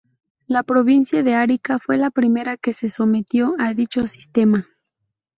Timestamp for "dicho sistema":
3.75-4.65